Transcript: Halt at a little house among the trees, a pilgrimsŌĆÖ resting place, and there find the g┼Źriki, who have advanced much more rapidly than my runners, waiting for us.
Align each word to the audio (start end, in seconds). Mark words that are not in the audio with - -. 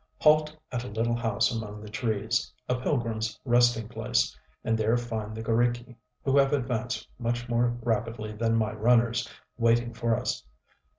Halt 0.17 0.57
at 0.71 0.83
a 0.83 0.87
little 0.87 1.15
house 1.15 1.55
among 1.55 1.79
the 1.79 1.87
trees, 1.87 2.51
a 2.67 2.73
pilgrimsŌĆÖ 2.73 3.37
resting 3.45 3.87
place, 3.87 4.35
and 4.63 4.75
there 4.75 4.97
find 4.97 5.35
the 5.37 5.43
g┼Źriki, 5.43 5.95
who 6.23 6.35
have 6.39 6.53
advanced 6.53 7.07
much 7.19 7.47
more 7.47 7.77
rapidly 7.83 8.31
than 8.33 8.55
my 8.55 8.71
runners, 8.73 9.29
waiting 9.59 9.93
for 9.93 10.15
us. 10.15 10.43